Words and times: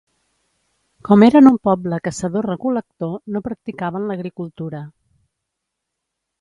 Com 1.09 1.25
eren 1.27 1.49
un 1.49 1.59
poble 1.69 1.99
caçador-recol·lector, 2.07 3.13
no 3.37 3.45
practicaven 3.51 4.11
l'agricultura. 4.13 4.85